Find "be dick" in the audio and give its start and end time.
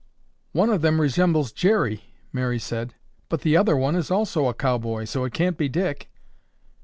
5.59-6.09